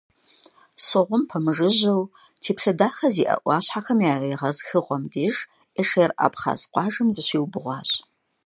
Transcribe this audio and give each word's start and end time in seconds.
Согъум 0.85 1.23
пэмыжыжьэу, 1.29 2.01
теплъэ 2.41 2.73
дахэ 2.79 3.07
зиӀэ 3.15 3.35
Ӏуащхьэхэм 3.41 3.99
я 4.11 4.13
егъэзыхыгъуэм 4.33 5.03
деж, 5.11 5.35
Эшер 5.79 6.11
абхъаз 6.25 6.61
къуажэм 6.71 7.07
зыщиубгъуащ. 7.15 7.89